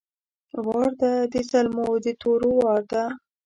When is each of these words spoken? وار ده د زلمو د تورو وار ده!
وار 0.65 0.87
ده 1.01 1.11
د 1.33 1.35
زلمو 1.49 1.87
د 2.03 2.07
تورو 2.21 2.49
وار 2.61 2.81
ده! 2.91 3.03